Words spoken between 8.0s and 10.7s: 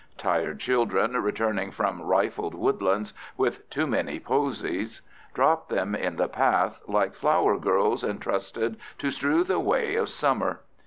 intrusted to strew the way of summer.